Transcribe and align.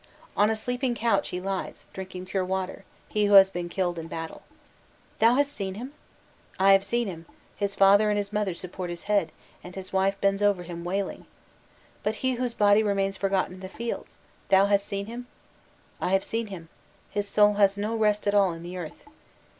* 0.21 0.35
"On 0.35 0.49
a 0.49 0.55
sleeping 0.55 0.95
couch 0.95 1.29
he 1.29 1.39
lies, 1.39 1.85
drinking 1.93 2.25
pure 2.25 2.43
water, 2.43 2.85
he 3.07 3.25
who 3.27 3.33
has 3.33 3.51
been 3.51 3.69
killed 3.69 3.99
in 3.99 4.07
battle. 4.07 4.41
'Thou 5.19 5.35
hast 5.35 5.51
seen 5.53 5.75
him?' 5.75 5.93
'I 6.57 6.71
have 6.71 6.83
seen 6.83 7.07
him; 7.07 7.27
his 7.55 7.75
father 7.75 8.09
and 8.09 8.17
his 8.17 8.33
mother 8.33 8.55
support 8.55 8.89
his 8.89 9.03
head, 9.03 9.31
and 9.63 9.75
his 9.75 9.93
wife 9.93 10.19
bends 10.19 10.41
over 10.41 10.63
him 10.63 10.83
wailing.' 10.83 11.27
'But 12.01 12.15
he 12.25 12.31
whose 12.33 12.55
body 12.55 12.81
remains 12.81 13.15
forgotten 13.15 13.53
in 13.53 13.59
the 13.59 13.69
fields, 13.69 14.17
thou 14.49 14.65
hast 14.65 14.87
seen 14.87 15.05
him?' 15.05 15.27
'I 16.01 16.09
have 16.13 16.23
seen 16.23 16.47
him; 16.47 16.69
his 17.11 17.27
soul 17.27 17.53
has 17.53 17.77
no 17.77 17.95
rest 17.95 18.25
at 18.25 18.33
all 18.33 18.53
in 18.53 18.63
the 18.63 18.77
earth. 18.77 19.05